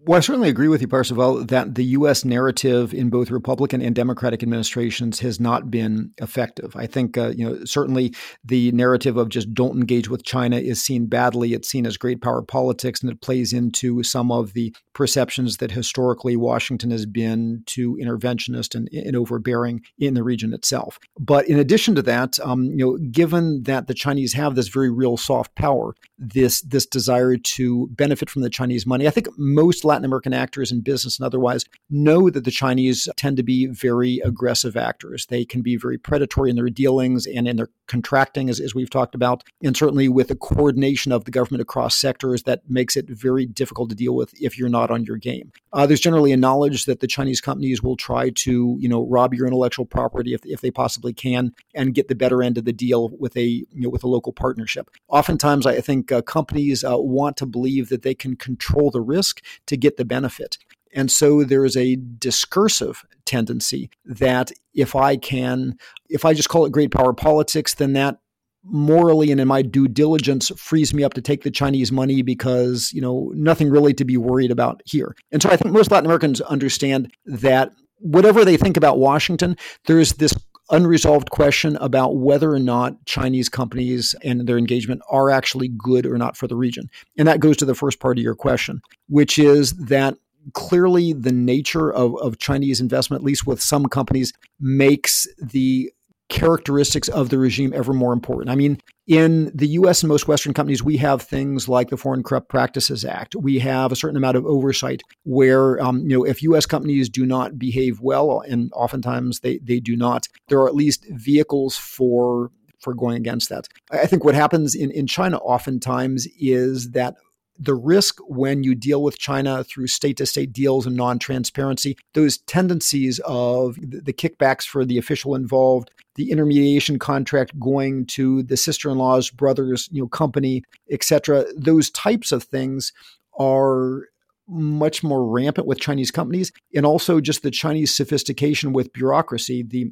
[0.10, 2.26] Well, I certainly agree with you, Parsifal, that the U.S.
[2.26, 6.76] narrative in both Republican and Democratic administrations has not been effective.
[6.76, 10.84] I think, uh, you know, certainly the narrative of just don't engage with China is
[10.84, 11.54] seen badly.
[11.54, 15.70] It's seen as great power politics, and it plays into some of the perceptions that
[15.70, 20.98] historically Washington has been too interventionist and, and overbearing in the region itself.
[21.20, 24.90] But in addition to that, um, you know, given that the Chinese have this very
[24.90, 29.86] real soft power, this this desire to benefit from the Chinese money, I think most
[29.86, 34.20] Latin American actors in business and otherwise know that the Chinese tend to be very
[34.24, 35.26] aggressive actors.
[35.28, 38.90] They can be very predatory in their dealings and in their contracting, as, as we've
[38.90, 43.10] talked about, and certainly with the coordination of the government across sectors that makes it
[43.10, 45.52] very difficult to deal with if you're not on your game.
[45.72, 49.34] Uh, there's generally a knowledge that the Chinese companies will try to, you know, rob
[49.34, 52.74] your intellectual property if, if they possibly can and get the better end of the
[52.74, 54.90] deal with a, you know, with a local partnership.
[55.08, 59.44] Oftentimes, I think uh, companies uh, want to believe that they can control the risk
[59.68, 60.58] to get the benefit.
[60.94, 65.78] And so there is a discursive tendency that if I can,
[66.10, 68.18] if I just call it great power politics, then that
[68.64, 72.92] morally and in my due diligence frees me up to take the Chinese money because,
[72.92, 75.16] you know, nothing really to be worried about here.
[75.32, 79.56] And so I think most Latin Americans understand that whatever they think about Washington,
[79.86, 80.34] there is this
[80.72, 86.18] unresolved question about whether or not Chinese companies and their engagement are actually good or
[86.18, 86.90] not for the region.
[87.18, 90.16] And that goes to the first part of your question, which is that
[90.54, 95.92] clearly the nature of, of Chinese investment, at least with some companies, makes the
[96.30, 98.50] characteristics of the regime ever more important.
[98.50, 102.24] I mean, in the US and most Western companies, we have things like the Foreign
[102.24, 103.36] Corrupt Practices Act.
[103.36, 107.26] We have a certain amount of oversight where, um, you know, if US companies do
[107.26, 112.52] not behave well, and oftentimes they, they do not, there are at least vehicles for
[112.80, 113.68] for going against that.
[113.92, 117.16] I think what happens in, in China oftentimes is that
[117.60, 121.98] the risk when you deal with China through state to state deals and non transparency,
[122.14, 128.58] those tendencies of the kickbacks for the official involved, the intermediation contract going to the
[128.58, 132.94] sister in law's brother's you know, company, etc., those types of things
[133.38, 134.06] are
[134.48, 139.64] much more rampant with Chinese companies, and also just the Chinese sophistication with bureaucracy.
[139.64, 139.92] The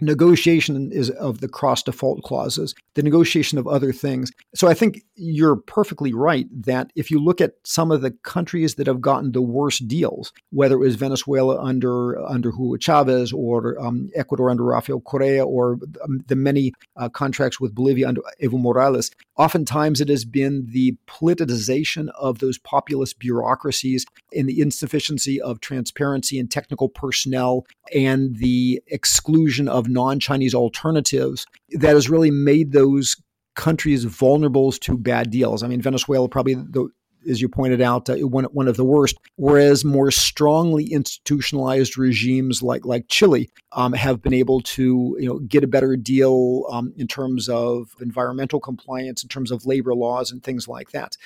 [0.00, 4.30] negotiation is of the cross default clauses, the negotiation of other things.
[4.54, 8.74] So I think you're perfectly right that if you look at some of the countries
[8.74, 13.80] that have gotten the worst deals, whether it was Venezuela under under Hugo Chavez or
[13.80, 18.60] um, Ecuador under Rafael Correa or um, the many uh, contracts with Bolivia under Evo
[18.60, 25.60] Morales, oftentimes it has been the politicization of those populist bureaucracies and the insufficiency of
[25.60, 32.72] transparency and technical personnel and the exclusion of non Chinese alternatives that has really made
[32.72, 33.16] those
[33.54, 35.62] countries vulnerable to bad deals.
[35.62, 36.88] I mean, Venezuela probably the
[37.28, 39.16] as you pointed out, uh, one, one of the worst.
[39.36, 45.38] Whereas more strongly institutionalized regimes like like Chile um, have been able to you know
[45.40, 50.30] get a better deal um, in terms of environmental compliance, in terms of labor laws,
[50.30, 51.16] and things like that.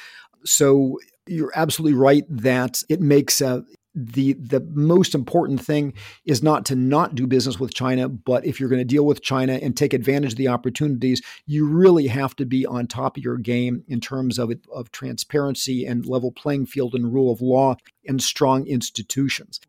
[0.45, 3.61] So you're absolutely right that it makes uh,
[3.95, 5.93] the the most important thing
[6.25, 9.23] is not to not do business with China, but if you're going to deal with
[9.23, 13.25] China and take advantage of the opportunities, you really have to be on top of
[13.25, 17.77] your game in terms of of transparency and level playing field and rule of law
[18.07, 19.61] and strong institutions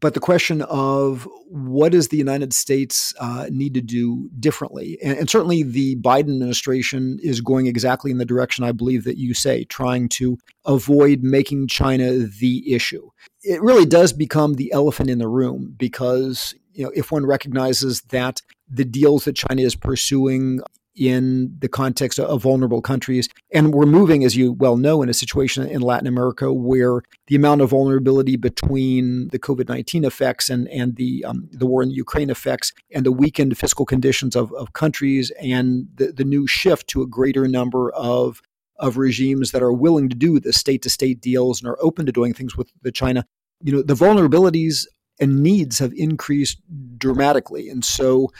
[0.00, 4.98] but the question of what does the United States uh, need to do differently?
[5.02, 9.18] And, and, certainly the Biden administration is going exactly in the direction I believe that
[9.18, 13.10] you say, trying to avoid making China the issue.
[13.42, 18.00] It really does become the elephant in the room because you know if one recognizes
[18.08, 20.60] that the deals that China is pursuing
[20.96, 23.28] in the context of vulnerable countries.
[23.52, 27.36] And we're moving, as you well know, in a situation in Latin America where the
[27.36, 31.90] amount of vulnerability between the COVID 19 effects and, and the, um, the war in
[31.90, 36.88] Ukraine effects and the weakened fiscal conditions of, of countries and the, the new shift
[36.88, 38.40] to a greater number of
[38.78, 42.06] of regimes that are willing to do the state to state deals and are open
[42.06, 43.24] to doing things with the China,
[43.62, 44.86] you know, the vulnerabilities
[45.20, 46.60] and needs have increased
[46.98, 47.68] dramatically.
[47.68, 48.30] And so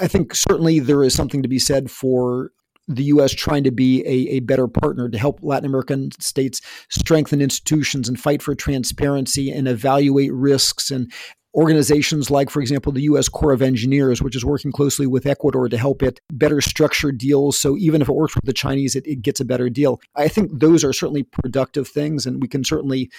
[0.00, 2.50] I think certainly there is something to be said for
[2.88, 3.32] the U.S.
[3.32, 8.18] trying to be a, a better partner to help Latin American states strengthen institutions and
[8.18, 11.12] fight for transparency and evaluate risks and
[11.54, 13.28] organizations like, for example, the U.S.
[13.28, 17.58] Corps of Engineers, which is working closely with Ecuador to help it better structure deals.
[17.58, 20.00] So even if it works with the Chinese, it, it gets a better deal.
[20.16, 23.10] I think those are certainly productive things, and we can certainly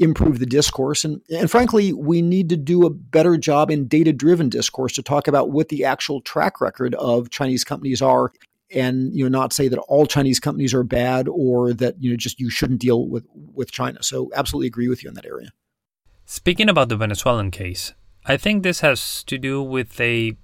[0.00, 1.04] improve the discourse.
[1.04, 5.02] And, and frankly, we need to do a better job in data driven discourse to
[5.02, 8.32] talk about what the actual track record of Chinese companies are
[8.72, 12.16] and you know not say that all Chinese companies are bad or that you know
[12.16, 14.02] just you shouldn't deal with with China.
[14.02, 15.50] So absolutely agree with you in that area.
[16.24, 17.92] Speaking about the Venezuelan case,
[18.24, 20.36] I think this has to do with a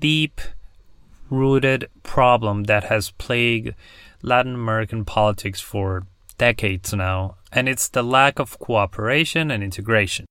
[0.00, 0.40] deep
[1.30, 3.74] rooted problem that has plagued
[4.22, 6.06] Latin American politics for
[6.38, 10.26] decades now, and it's the lack of cooperation and integration,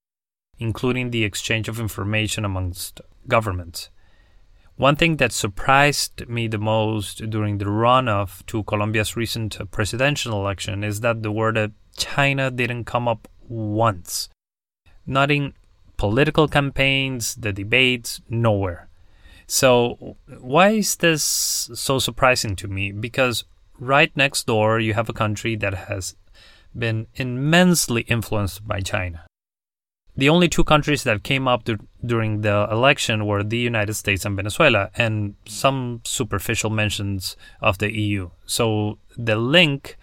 [0.58, 3.90] including the exchange of information amongst governments.
[4.78, 10.84] One thing that surprised me the most during the runoff to Colombia's recent presidential election
[10.84, 14.30] is that the word China didn't come up once.
[15.06, 15.54] Not in
[15.98, 18.88] political campaigns, the debates, nowhere.
[19.48, 22.92] So, why is this so surprising to me?
[22.92, 23.46] Because
[23.80, 26.16] right next door, you have a country that has
[26.78, 29.26] been immensely influenced by China.
[30.16, 31.70] The only two countries that came up
[32.04, 37.96] during the election were the United States and Venezuela, and some superficial mentions of the
[37.96, 38.32] EU.
[38.46, 39.96] So the link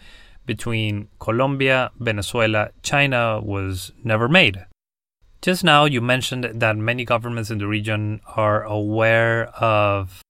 [0.47, 4.67] between Colombia, Venezuela, China was never made.
[5.43, 10.24] Just now, you mentioned that many governments in the region are aware of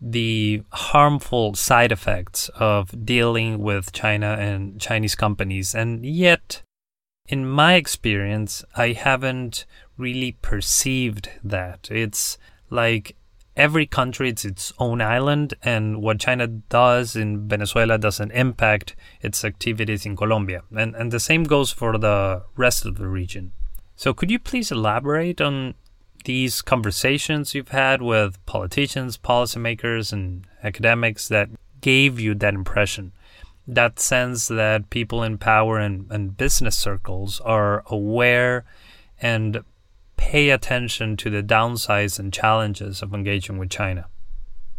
[0.00, 5.74] the harmful side effects of dealing with China and Chinese companies.
[5.74, 6.62] And yet,
[7.26, 9.64] in my experience, I haven't
[9.96, 11.88] really perceived that.
[11.90, 12.36] It's
[12.70, 13.16] like
[13.56, 19.44] every country it's its own island, and what China does in Venezuela doesn't impact its
[19.44, 20.62] activities in Colombia.
[20.76, 23.52] And, and the same goes for the rest of the region.
[23.96, 25.74] So, could you please elaborate on
[26.24, 31.48] these conversations you've had with politicians, policymakers, and academics that
[31.80, 33.12] gave you that impression?
[33.66, 38.64] That sense that people in power and, and business circles are aware
[39.20, 39.64] and
[40.16, 44.06] pay attention to the downsides and challenges of engaging with China.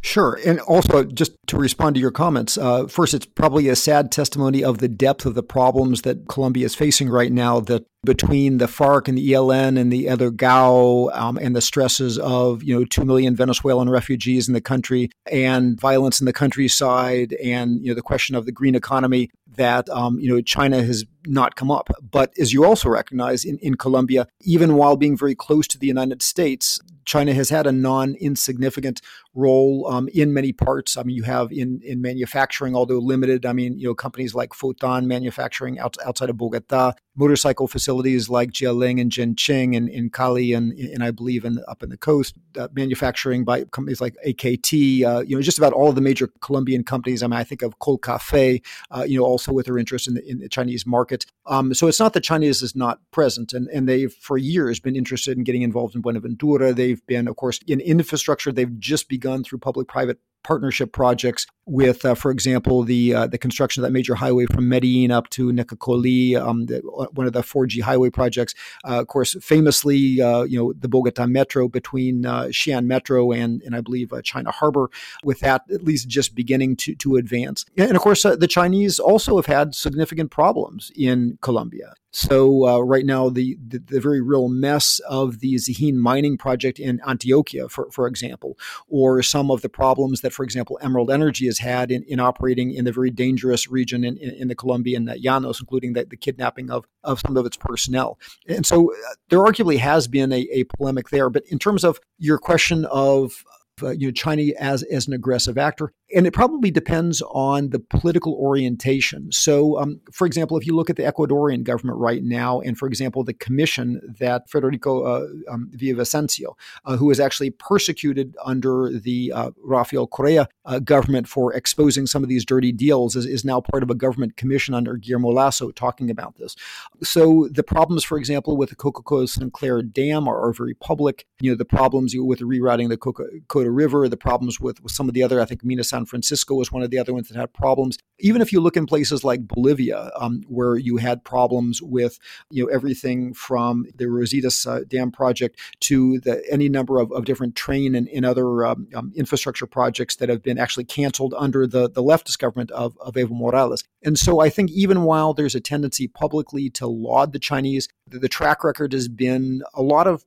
[0.05, 0.39] Sure.
[0.45, 4.63] And also, just to respond to your comments, uh, first, it's probably a sad testimony
[4.63, 8.67] of the depth of the problems that Colombia is facing right now that between the
[8.67, 12.85] FARC and the ELN and the other GAO um, and the stresses of, you know,
[12.85, 17.95] 2 million Venezuelan refugees in the country and violence in the countryside and, you know,
[17.95, 21.89] the question of the green economy that, um, you know, China has not come up.
[22.11, 25.87] But as you also recognize in, in Colombia, even while being very close to the
[25.87, 29.01] United States, China has had a non insignificant
[29.35, 30.97] role um, in many parts.
[30.97, 34.51] I mean, you have in, in manufacturing, although limited, I mean, you know, companies like
[34.51, 40.53] Foton manufacturing out, outside of Bogota, motorcycle facilities like Jialing and Zhenqing and in Cali
[40.53, 45.03] and, and I believe in, up in the coast, uh, manufacturing by companies like AKT,
[45.03, 47.21] uh, you know, just about all of the major Colombian companies.
[47.21, 50.25] I mean, I think of Colcafé, uh, you know, also with their interest in the,
[50.29, 51.25] in the Chinese market.
[51.45, 54.95] Um, so it's not that Chinese is not present, and, and they've for years been
[54.95, 56.73] interested in getting involved in Buenaventura.
[56.73, 58.51] They've been, of course, in infrastructure.
[58.51, 63.83] They've just begun through public-private partnership projects with, uh, for example, the uh, the construction
[63.83, 67.41] of that major highway from Medellin up to Necoclí, um, the, uh, one of the
[67.41, 68.53] 4G highway projects.
[68.83, 73.61] Uh, of course, famously, uh, you know, the Bogota Metro between uh, Xi'an Metro and
[73.63, 74.89] and I believe China Harbor,
[75.23, 77.65] with that at least just beginning to to advance.
[77.77, 81.93] And of course, the Chinese also have had significant problems in Colombia.
[82.11, 86.99] So right now, the, the, the very real mess of the Zijin mining project in
[86.99, 88.57] Antioquia, for for example,
[88.87, 92.73] or some of the problems that, for example, Emerald Energy has had in, in operating
[92.73, 96.69] in the very dangerous region in, in, in the Colombian Llanos, including the, the, kidnapping
[96.69, 98.17] of of some of its personnel.
[98.47, 98.95] And so uh,
[99.29, 101.29] there arguably has been a, a polemic there.
[101.29, 103.43] But in terms of your question of
[103.81, 107.79] uh, you know China as as an aggressive actor, and it probably depends on the
[107.79, 109.31] political orientation.
[109.31, 112.87] So, um, for example, if you look at the Ecuadorian government right now, and for
[112.87, 116.53] example, the commission that Federico uh, um, Villavicencio,
[116.85, 122.23] uh, who was actually persecuted under the uh, Rafael Correa uh, government for exposing some
[122.23, 125.71] of these dirty deals, is, is now part of a government commission under Guillermo Lasso
[125.71, 126.55] talking about this.
[127.03, 131.25] So, the problems, for example, with the Coca Codo Sinclair Dam are, are very public.
[131.41, 135.13] You know, the problems with rerouting the Coca-Cola River, the problems with, with some of
[135.13, 137.53] the other, I think, Minas San Francisco was one of the other ones that had
[137.53, 137.97] problems.
[138.19, 142.17] Even if you look in places like Bolivia, um, where you had problems with
[142.49, 147.25] you know everything from the Rositas uh, Dam project to the, any number of, of
[147.25, 151.67] different train and, and other um, um, infrastructure projects that have been actually canceled under
[151.67, 153.83] the, the leftist government of, of Evo Morales.
[154.03, 158.19] And so I think even while there's a tendency publicly to laud the Chinese, the,
[158.19, 160.23] the track record has been a lot of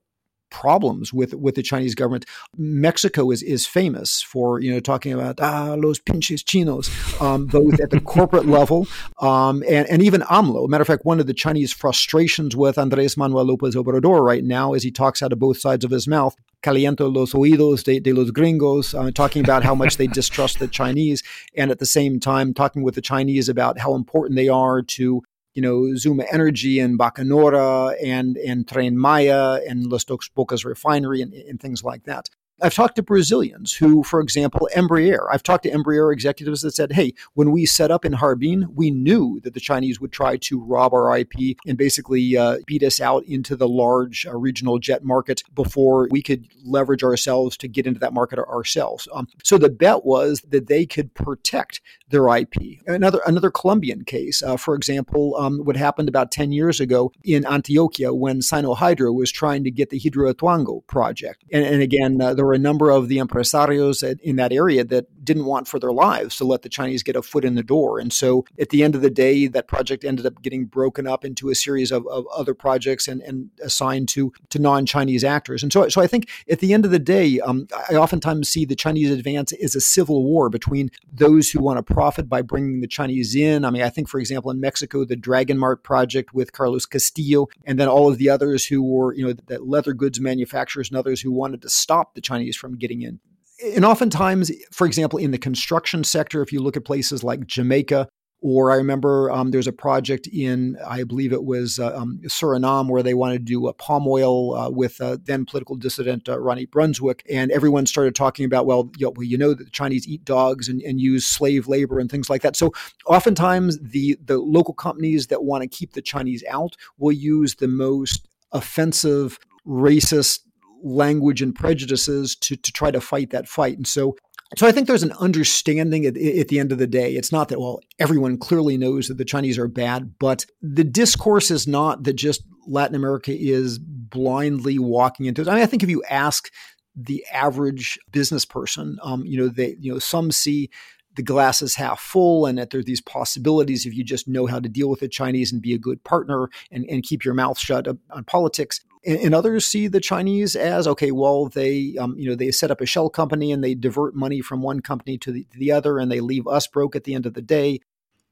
[0.50, 2.24] problems with with the Chinese government.
[2.56, 6.90] Mexico is is famous for you know talking about ah los pinches chinos,
[7.20, 8.86] um, both at the corporate level
[9.20, 10.68] um, and and even AMLO.
[10.68, 14.74] Matter of fact, one of the Chinese frustrations with Andrés Manuel López Obrador right now
[14.74, 16.34] is he talks out of both sides of his mouth.
[16.62, 20.66] Caliento los oídos de, de los gringos, uh, talking about how much they distrust the
[20.66, 21.22] Chinese,
[21.56, 25.22] and at the same time talking with the Chinese about how important they are to
[25.58, 31.32] you know, Zuma Energy and Bacanora and, and Tren Maya and Dos Bocas refinery and,
[31.32, 32.30] and things like that.
[32.60, 35.26] I've talked to Brazilians who, for example, Embraer.
[35.30, 38.90] I've talked to Embraer executives that said, hey, when we set up in Harbin, we
[38.90, 43.00] knew that the Chinese would try to rob our IP and basically uh, beat us
[43.00, 47.86] out into the large uh, regional jet market before we could leverage ourselves to get
[47.86, 49.06] into that market ourselves.
[49.12, 51.80] Um, so the bet was that they could protect
[52.10, 52.80] their IP.
[52.86, 57.44] Another, another Colombian case, uh, for example, um, what happened about 10 years ago in
[57.44, 61.44] Antioquia when Sinohydro was trying to get the Hidroituango project.
[61.52, 65.04] And, and again, uh, there were a number of the empresarios in that area that
[65.28, 68.00] didn't want for their lives to let the Chinese get a foot in the door.
[68.00, 71.24] And so at the end of the day, that project ended up getting broken up
[71.24, 75.62] into a series of, of other projects and, and assigned to, to non Chinese actors.
[75.62, 78.64] And so, so I think at the end of the day, um, I oftentimes see
[78.64, 82.80] the Chinese advance as a civil war between those who want to profit by bringing
[82.80, 83.64] the Chinese in.
[83.64, 87.46] I mean, I think, for example, in Mexico, the Dragon Mart project with Carlos Castillo,
[87.64, 90.98] and then all of the others who were, you know, the leather goods manufacturers and
[90.98, 93.20] others who wanted to stop the Chinese Chinese from getting in.
[93.60, 98.08] And oftentimes, for example, in the construction sector, if you look at places like Jamaica
[98.40, 102.88] Or I remember um, there's a project in, I believe it was uh, um, Suriname,
[102.88, 106.38] where they wanted to do a palm oil uh, with uh, then political dissident uh,
[106.38, 107.22] Ronnie Brunswijk.
[107.28, 110.24] And everyone started talking about, well, you know, well, you know that the Chinese eat
[110.24, 112.54] dogs and, and use slave labor and things like that.
[112.54, 112.72] So
[113.06, 117.68] oftentimes the, the local companies that want to keep the Chinese out will use the
[117.68, 120.42] most offensive, racist
[120.82, 123.76] language and prejudices to, to try to fight that fight.
[123.76, 124.16] And so
[124.56, 127.14] so I think there's an understanding at, at, the end of the day.
[127.14, 131.50] It's not that, well, everyone clearly knows that the Chinese are bad, but the discourse
[131.50, 135.48] is not that just Latin America is blindly walking into it.
[135.48, 136.50] I mean, I think if you ask
[136.96, 140.70] the average business person, um, you know, they, you know, some see
[141.14, 144.46] the glass is half full and that there are these possibilities if you just know
[144.46, 147.34] how to deal with the Chinese and be a good partner and, and keep your
[147.34, 151.10] mouth shut on politics and, and others see the Chinese as okay.
[151.10, 154.40] Well, they um, you know they set up a shell company and they divert money
[154.40, 157.14] from one company to the, to the other, and they leave us broke at the
[157.14, 157.80] end of the day.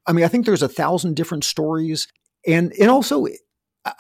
[0.06, 2.08] I mean, I think there's a thousand different stories,
[2.46, 3.26] and and also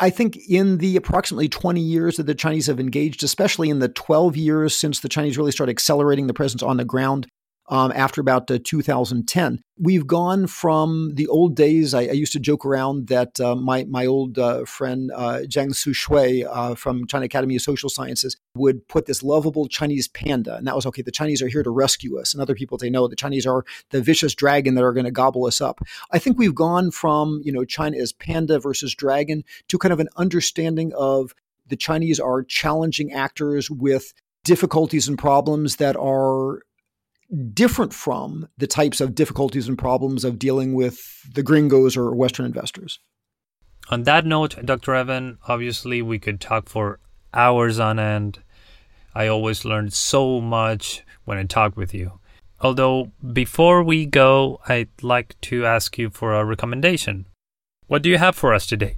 [0.00, 3.88] I think in the approximately 20 years that the Chinese have engaged, especially in the
[3.88, 7.28] 12 years since the Chinese really started accelerating the presence on the ground,
[7.68, 9.60] um, after about uh, 2010.
[9.78, 11.92] We've gone from the old days.
[11.92, 15.74] I, I used to joke around that uh, my my old uh, friend uh, Jiang
[15.74, 20.66] Shixue uh, from China Academy of Social Sciences would put this lovable Chinese panda, and
[20.66, 21.02] that was okay.
[21.02, 23.64] The Chinese are here to rescue us, and other people say no, the Chinese are
[23.90, 25.80] the vicious dragon that are going to gobble us up.
[26.10, 30.00] I think we've gone from you know China as panda versus dragon to kind of
[30.00, 31.34] an understanding of
[31.68, 34.14] the Chinese are challenging actors with
[34.44, 36.60] difficulties and problems that are
[37.52, 40.98] different from the types of difficulties and problems of dealing with
[41.34, 42.98] the gringos or Western investors.
[43.88, 44.94] On that note, Dr.
[44.94, 46.98] Evan, obviously we could talk for
[47.32, 48.40] hours on end.
[49.14, 52.18] I always learned so much when I talk with you.
[52.60, 57.26] Although, before we go, I'd like to ask you for a recommendation.
[57.86, 58.96] What do you have for us today?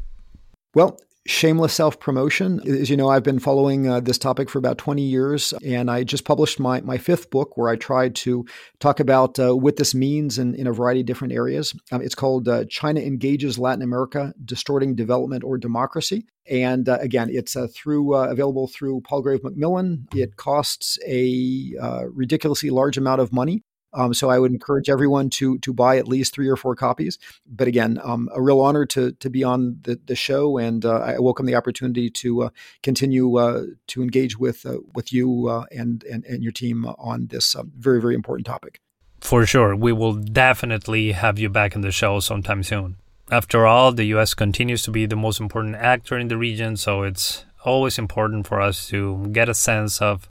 [0.75, 0.99] Well,
[1.29, 2.61] shameless self promotion.
[2.67, 6.03] As you know, I've been following uh, this topic for about 20 years, and I
[6.03, 8.47] just published my, my fifth book where I tried to
[8.81, 11.75] talk about uh, what this means in, in a variety of different areas.
[11.93, 16.27] Um, it's called uh, China Engages Latin America Distorting Development or Democracy.
[16.51, 20.09] And uh, again, it's uh, through uh, available through Palgrave Macmillan.
[20.15, 21.75] It costs a
[22.11, 23.63] ridiculously large amount of money.
[23.99, 27.19] Um, so I would encourage everyone to to buy at least three or four copies.
[27.47, 30.99] But again, um, a real honor to to be on the, the show, and uh,
[31.01, 32.51] I welcome the opportunity to uh,
[32.83, 37.27] continue uh, to engage with uh, with you uh, and, and and your team on
[37.27, 38.81] this uh, very very important topic.
[39.21, 42.97] For sure, we will definitely have you back in the show sometime soon.
[43.31, 44.33] After all, the U.S.
[44.33, 48.61] continues to be the most important actor in the region, so it's always important for
[48.61, 50.29] us to get a sense of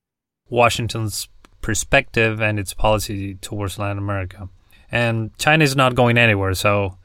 [0.49, 1.27] Washington's
[1.67, 4.47] perspective and its policy towards Latin America.
[4.89, 6.53] And China is not going anywhere.
[6.53, 6.97] So,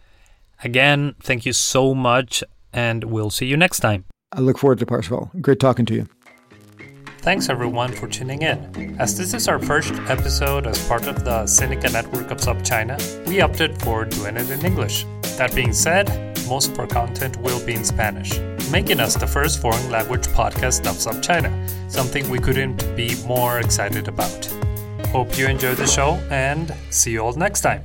[0.63, 4.05] again, thank you so much, and we'll see you next time.
[4.31, 5.33] I look forward to Parsifal.
[5.41, 6.09] Great talking to you.
[7.23, 8.97] Thanks everyone for tuning in.
[9.01, 12.97] As this is our first episode as part of the Sinica network of SupChina,
[13.27, 15.05] we opted for doing it in English.
[15.39, 18.39] That being said, most of our content will be in Spanish,
[18.71, 21.51] making us the first foreign language podcast of SupChina,
[21.91, 24.47] something we couldn't be more excited about.
[25.09, 27.85] Hope you enjoyed the show and see you all next time.